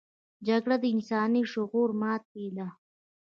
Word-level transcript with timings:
جګړه 0.47 0.75
د 0.79 0.85
انساني 0.93 1.41
شعور 1.51 1.89
ماتې 2.01 2.45
ده 2.57 2.67